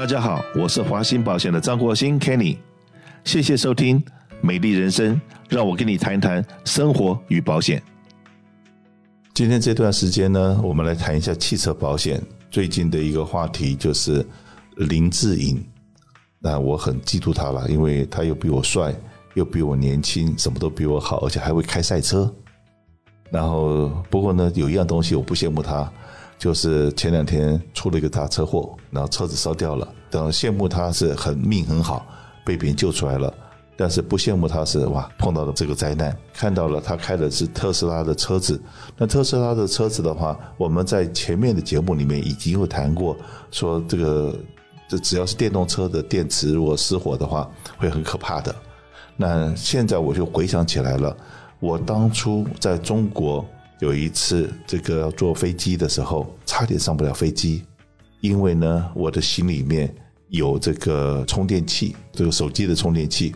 [0.00, 2.56] 大家好，我是华兴保险的张国兴 Kenny，
[3.22, 4.02] 谢谢收听
[4.40, 5.20] 美丽人生，
[5.50, 7.82] 让我跟你谈谈生活与保险。
[9.34, 12.18] 今天这段时间呢，我们来谈一下汽车保险。
[12.50, 14.26] 最近的一个话题就是
[14.76, 15.62] 林志颖，
[16.38, 18.94] 那我很嫉妒他了，因为他又比我帅，
[19.34, 22.34] 又比我年轻，什么都比我好，而且还会开赛车。
[23.30, 25.92] 然后不过呢，有一样东西我不羡慕他，
[26.40, 29.86] 就是前两天出了一个大车祸，然后车子烧掉了。
[30.10, 32.06] 等羡慕他是很命很好，
[32.46, 33.32] 被别人救出来了。
[33.76, 38.58] 但是不羡慕他是哇，碰到了这个灾难，看到了他开的是特斯拉的车子。
[38.96, 43.14] 那特斯拉的车子的话，我们在前面的节目里面已经有谈过，
[43.50, 44.34] 说这个
[44.88, 48.54] 这只要是电动车的电池如果失火的话，会很可怕的。
[49.14, 51.14] 那现在我就回想起来了，
[51.58, 53.44] 我当初在中国
[53.80, 57.64] 有一次这个坐飞机的时候，差点上不了飞机，
[58.20, 59.92] 因为呢，我的行里面
[60.28, 63.34] 有这个充电器，这个手机的充电器。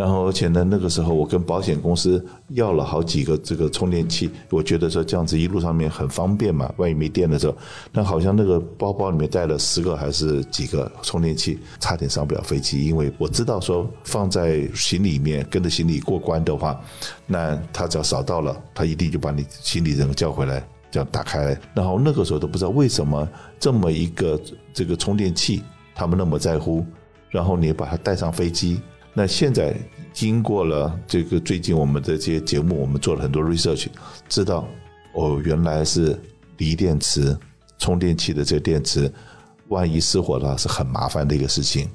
[0.00, 7.54] 然后，而且呢，那个时候我跟保险公司要了好几个这个充电器，我觉得说这样子一路上面很方便嘛，万一没电的时候，
[7.92, 16.80] 那好像那个包包里面带了十个还是几个充电器，差点上不了飞机，因为我知道说放在行李里面跟着行李过关的话，
[17.26, 21.54] 那他只要扫到了，他一定就把你行李人叫回来，这样打开。
[21.74, 23.28] 然后那个时候都不知道为什么
[23.58, 24.40] 这么一个
[24.72, 25.62] 这个充电器
[25.94, 26.86] 他们那么在乎，
[27.28, 28.80] 然后你把它带上飞机。
[29.20, 29.76] 那现在
[30.14, 33.86] 经过了这个最近我们的这些节目，我们做了很多 research，
[34.30, 34.66] 知道
[35.12, 36.18] 哦，原来是
[36.56, 37.36] 锂电池
[37.76, 39.12] 充电器的这个电池，
[39.68, 41.86] 万一失火了是很麻烦的一个事情。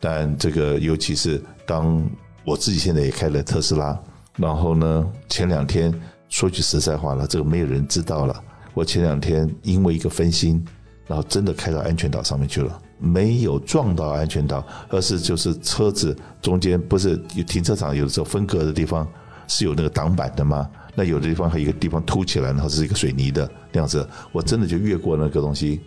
[0.00, 2.04] 但这个尤其是当
[2.44, 3.96] 我自己现在也开了特斯拉，
[4.34, 5.94] 然后呢，前两天
[6.28, 8.42] 说句实在话了，这个没有人知道了。
[8.74, 10.66] 我前两天因为一个分心，
[11.06, 12.82] 然后真的开到安全岛上面去了。
[12.98, 19.06] 没有撞到安全岛，而是就是车子中间不是有停车场，有的时候分隔的地方
[19.48, 20.68] 是有那个挡板的吗？
[20.94, 24.08] 那有的地方还有一个地方凸起来，然后是一个水泥的那样子。
[24.32, 25.80] 我真的就越过那个东西，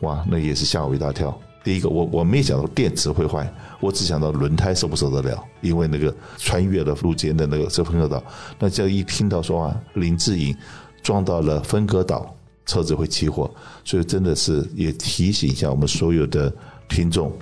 [0.00, 1.36] 哇，那也是吓我一大跳。
[1.64, 8.22] 第一个，我我没想到电池会坏，我只想到轮胎受不受得了，因为那个穿越了路肩的那个这分隔岛。
[8.58, 10.54] 那这一听到说啊，林志颖
[11.02, 12.33] 撞到了分隔岛。
[12.66, 13.50] 车子会起火，
[13.84, 16.52] 所以真的是也提醒一下我们所有的
[16.88, 17.32] 听众，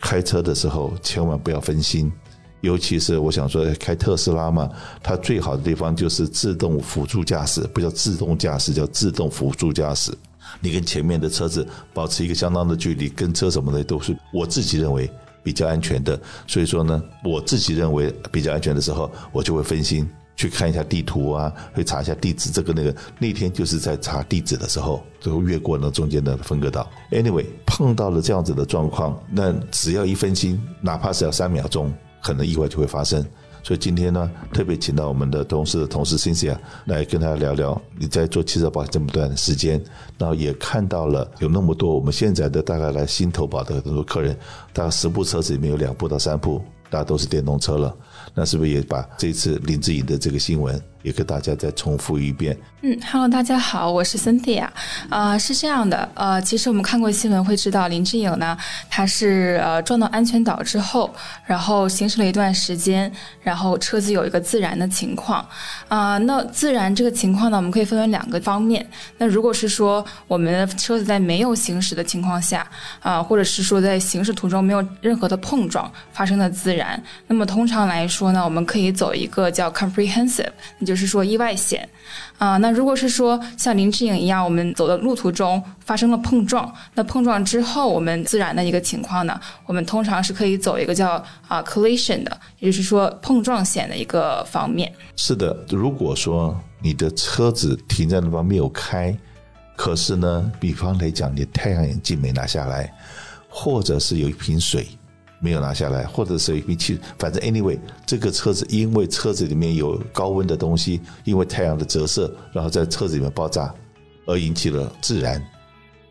[0.00, 2.10] 开车的时候千万不要分心，
[2.60, 4.70] 尤其是我想说开特斯拉嘛，
[5.02, 10.12] 它最好的地方就是自动辅助驾驶，不叫自动驾驶，叫自动辅助驾驶。
[10.60, 15.10] 你跟前面的车子保持一个相当的距离，跟车什么的都是我自己认为
[15.42, 16.20] 比较安全的。
[16.46, 20.08] 所以说呢，我自己认为比较安全的时候，我就会分心。
[20.42, 22.92] 去看一下地图啊，会查一下地址，这个那个。
[23.20, 26.90] 那天就是在查地址的时候，最后越过了中间的分隔岛。
[27.12, 33.24] Anyway，碰到了这样子的状况，那只要一分心，哪怕是要三秒钟，可能意外就会发生。
[33.62, 39.80] 所以今天呢，特别请到我们的同事的同事 Cynthia 来跟大家聊聊，你在做汽车保险这么段时间，
[40.18, 44.36] 然后也看到了有那么多我们现在的大概来新投保的很多客人，
[44.72, 46.60] 大概十部车子里面有两部到三部，
[46.90, 47.96] 大家都是电动车了。
[48.34, 52.56] 那是不是也把这次林志颖的这个新闻也给大家再重复一遍？
[52.84, 54.68] 嗯，Hello，大家好，我是 Cynthia。
[55.08, 58.56] 呃，是这样的，呃，其实我们看过新闻会知道，林志颖呢，
[58.90, 61.12] 他是呃撞到安全岛之后，
[61.46, 63.10] 然后行驶了一段时间，
[63.40, 65.46] 然后车子有一个自燃的情况。
[65.88, 68.84] 啊、那自燃这个情况呢，我们可以分为两个方面。
[69.18, 72.66] 那如果是说我们的车子在没有行驶的情况下，
[73.00, 78.08] 啊、或者是说在行驶途中没有任何的碰撞发生的自燃，那么通常来。
[78.12, 81.88] 说呢，我们可以走一个叫 comprehensive，也就是说意外险
[82.38, 82.56] 啊。
[82.58, 91.12] 那如果是说像林志颖一样，我们走的路途中发生了碰撞，那碰撞之后我们自燃的一个情况呢，我们通常是可以走一个叫
[91.48, 94.92] 啊 collision 的，也就是说碰撞险的一个方面。
[95.16, 99.16] 是的，如果说你的车子停在那方没有开，
[99.76, 102.92] 可是呢，比方来讲，你太阳眼镜没拿下来，
[103.48, 104.86] 或者是有一瓶水。
[105.42, 113.74] 没有拿下来，或者是一瓶气，反正 anyway，这个车子因为车子里面有高温的东西，因为太阳的折射，然后在车子里面爆炸，
[114.24, 115.44] 而引起了自燃。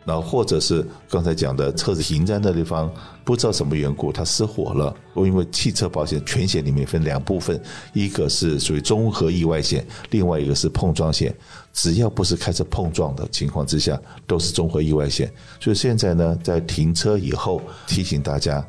[0.04, 2.92] 然后或者是刚才讲的车子停在那地方，
[3.24, 4.94] 不知道什么缘故它失火了。
[5.16, 7.62] 因为汽车保险全险里面分两部分，
[7.94, 11.34] 一个是属于综合意外险，另外一个是碰撞险。
[11.72, 15.32] 只要不是开车碰撞的情况之下，都是综合意外险。
[15.60, 18.68] 所以现在呢，在停车以后提醒大家。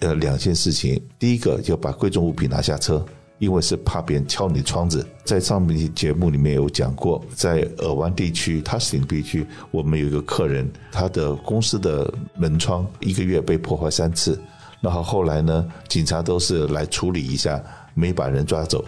[0.00, 3.04] 呃，两件事情，第一个就把贵重物品拿下车，
[3.38, 5.06] 因为是怕别人敲你窗子。
[5.24, 14.38] 在上面节目里面有讲过，在尔湾地区、塔斯汀地区，我们有一个客人，他的公司的门窗一个月被破坏三次，
[14.82, 17.62] 然后后来呢，警察都是来处理一下，
[17.94, 18.84] 没把人抓走。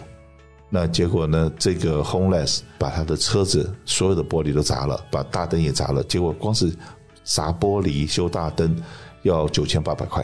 [0.69, 6.71] 那结果呢，这个 homeless 把他的车子所有的玻璃都砸了，把大灯也砸了，结果光是
[7.23, 8.79] 砸玻璃、修大灯
[9.23, 10.23] 要九千八百块。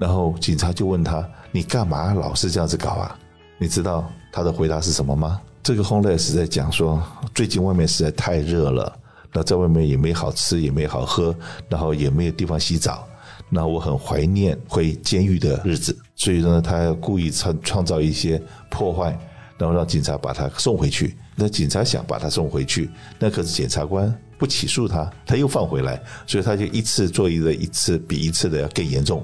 [0.00, 3.16] 然后警察就问他：“你干嘛老是这样子搞啊？”
[3.60, 5.38] 你知道他的回答是什么吗？
[5.62, 7.02] 这个 homeless 在讲说
[7.34, 8.90] ：“最近外面实在太热了，
[9.34, 11.36] 那在外面也没好吃，也没好喝，
[11.68, 13.06] 然后也没有地方洗澡。
[13.50, 19.18] 那我很怀念回监狱的日子，所以呢，他要故意创创造一些破坏，
[19.58, 21.14] 然后让警察把他送回去。
[21.36, 29.22] 那警察想把他送回去，那可是检察官不起诉他，他又放回来，所以他就一次做一个一次比一次的要更严重。”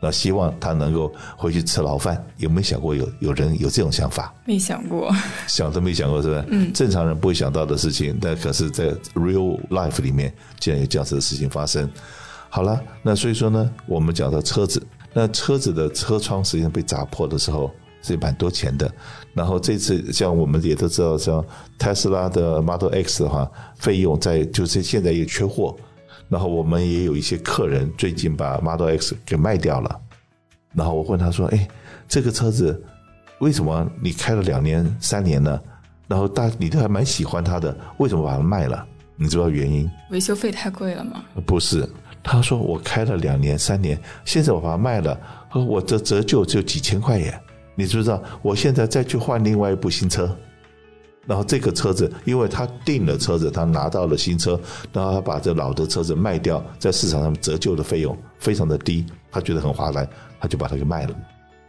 [0.00, 4.32] 那希望他能够回去吃牢饭，有没有想过有有人有这种想法？
[4.44, 5.10] 没想过，
[5.46, 6.44] 想都没想过，是吧？
[6.50, 11.90] 嗯，正常人不会想到的事情，但可是，在 real life 里面，竟然有这样子的事情发生。
[12.50, 14.80] 好了，那所以说呢，我们讲到车子，
[15.12, 17.70] 那车子的车窗实际上被砸破的时候
[18.02, 18.90] 是蛮多钱的。
[19.32, 21.44] 然后这次像我们也都知道，像
[21.78, 25.74] 特斯拉的 Model X 的话，费用在就是现在也缺货。
[26.28, 30.00] 然后我们也有一些客人最近把 Model X 给卖掉了，
[30.74, 31.68] 然后我问他说：“哎，
[32.08, 32.82] 这个车子
[33.38, 35.60] 为什么你开了两年、三年呢？
[36.08, 38.86] 然后大你都还蛮喜欢它的，为什么把它卖了？
[39.16, 39.90] 你知道原因？
[40.10, 41.24] 维修费太贵了吗？
[41.46, 41.88] 不是，
[42.22, 45.18] 他说我开了两年、三年，现在我把它卖了，
[45.52, 47.40] 我的折旧只有几千块耶，
[47.74, 48.22] 你知不知道？
[48.42, 50.36] 我现在再去换另外一部新车。”
[51.26, 54.58] 然后这个车子，因为他订了车子，他拿到了新车，
[54.92, 60.08] 然后他把这老的车子卖掉，在市场上折旧的费用非常的低，他觉得很划来，
[60.40, 61.14] 他就把它给卖了。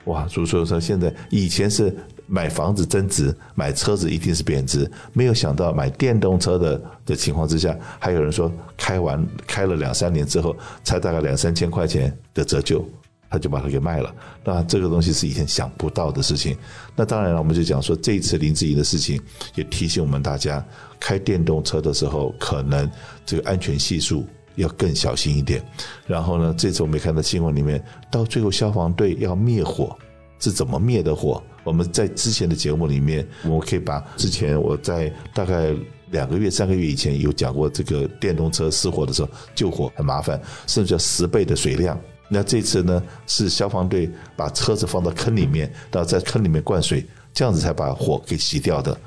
[0.06, 1.94] 哇，所以说说现在以前是
[2.28, 12.88] 买房子增值，买车子一定是贬值，没有想到买电动车的的情况之下，还有人说开完开了两三年之后，才大概两三千块钱的折旧。
[13.30, 14.14] 他就把它给卖了，
[14.44, 16.58] 那这个东西是以前想不到的事情。
[16.96, 19.22] 那当然了，我们就讲说这一次林志颖的事情，
[19.56, 20.66] 也提醒我们大家，
[21.00, 22.90] 开电动车的时候，可能
[23.26, 24.26] 这个安全系数
[24.56, 25.62] 要更小心一点。
[26.06, 29.94] 然后呢，这次我们看到新闻里面，到最后消防队要灭火
[30.40, 31.44] 是怎么灭的火？
[31.64, 35.76] 我们在之前的节目里面，我们可以把之前我在大概
[36.12, 42.00] 两个月、三个月以前有讲过，这个电动车失火的时候救火很麻烦，甚至要十倍的水量。
[42.30, 48.98] 那这次呢，是消防队把车子放到坑里面，然后在坑里面灌水，这样子才把火给熄掉的。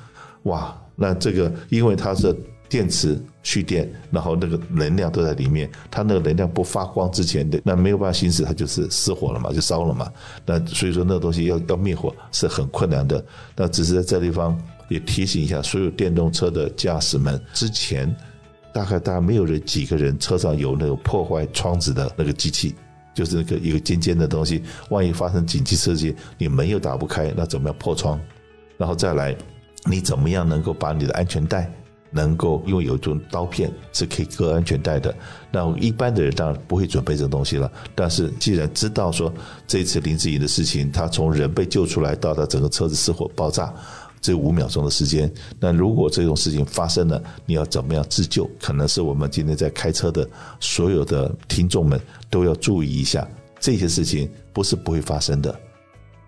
[0.45, 2.35] 哇，那这个因为它是
[2.69, 10.11] 电池蓄电，然后那个能量都在里面，它那个能量不发光之前的那没有办法行驶，它就是失火了嘛，就烧了嘛。
[10.47, 13.23] 那所以说那个东西要要灭火是很困难的。
[13.55, 14.59] 那只是在这地方
[14.89, 18.15] 也提醒一下所有电动车的驾驶们，之前
[18.73, 22.75] 大概大概没有人几个人车上有那个破坏窗子的那个机器。
[23.15, 28.21] 就是那个一个尖尖的东西，万一发生紧急事件，你门又打不开，那怎么样破窗？
[28.77, 29.37] 然后再来，
[29.85, 31.71] 你怎么样能够把你的安全带
[32.11, 35.15] 能够，因为有一种刀片是可以割安全带的。
[35.53, 37.71] 那一般的人当然不会准备这东西了。
[37.95, 39.33] 但是既然知道说
[39.67, 43.73] 这次林志颖的事情，他从人被救出来到他整个车子失火爆炸。
[44.21, 48.49] 这五秒钟的时间，那如果这种事情发生了，你要怎么样自救？
[48.61, 50.29] 可能是我们今天在开车的
[50.61, 53.27] 所有的听众们都要注意一下，
[53.59, 55.59] 这些事情不是不会发生的，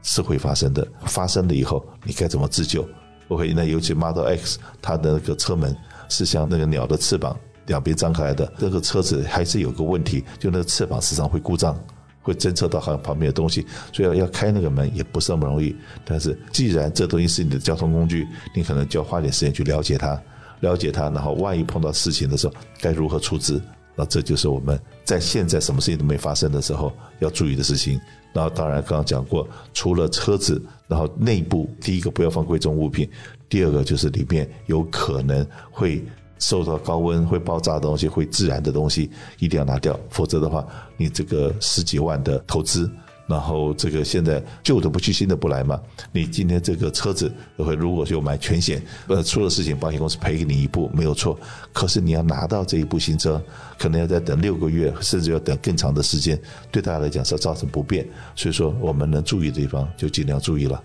[0.02, 0.86] 是会发生的。
[1.04, 2.88] 发生了以后，你该怎么自救
[3.28, 5.76] ？OK，那尤其 Model X，它的那个车门
[6.08, 11.78] 是像那个鸟的翅膀两边张开的，这个车子还是有个问题，就那个翅膀时常会故障。
[12.22, 15.74] 会侦测到好像旁边的东西，所以要开那个门也不是那么容易。
[16.04, 20.20] 但是既然这东西是你的交通工具，你可能就要花点时间去了解它，
[20.60, 23.60] 了解它，然后万一碰到事情的时候该如何处置。
[23.94, 28.00] 那这就是我们在现在什么事情都没发生的时候要注意的事情。
[28.32, 33.06] 然后当然刚刚讲过，除了车子，然后内部第一个不要放贵重物品，
[33.48, 36.02] 第二个就是里面有可能会。
[36.42, 39.08] 受到高温会爆炸的东西，会自燃的东西，
[39.38, 42.90] 一定要拿掉，否则的话，你这个十几万的投资，
[43.28, 45.80] 然后这个现在旧的不去，新的不来嘛。
[46.10, 51.38] 你今天这个车子会如果就买全险，呃，出了事情，保险公司赔给你一部没有错。
[51.72, 53.40] 可是你要拿到这一部新车，
[53.78, 56.36] 可能要再等六个月，甚至要等更长的时间，
[56.72, 58.04] 对大家来讲是造成不便。
[58.34, 60.82] 所以说，我们能注意的地方就尽量注意了。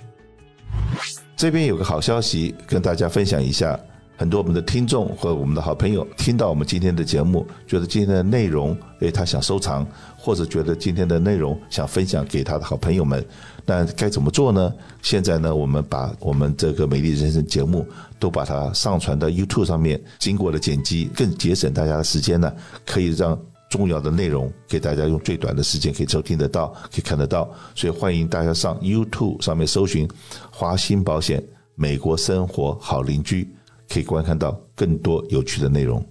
[1.36, 3.78] 这边有个好消息跟大家分享一下。
[4.18, 9.86] 很多我们的听众和我们的好朋友听到我们今天的节目，觉得今天的内容，诶，他想收藏，
[10.18, 13.24] 或者觉得今天的内容想分享给他的好朋友们，
[13.64, 14.74] 那该怎么做呢？
[15.04, 17.86] 现在呢，我们把我们这个美丽人生节目
[18.18, 22.52] 都把它上传到 YouTube 上面，经过了剪辑，更节省大家的时间呢，
[22.88, 27.48] 可以让重要的内容给大家用最短的时间可以收听得到，可以看得到。
[27.76, 30.10] 所以欢迎大家上 YouTube 上面搜寻
[30.50, 31.44] 华兴保险
[31.76, 33.48] 美国生活好邻居。
[33.90, 36.04] 可以观看到更多有趣的内容。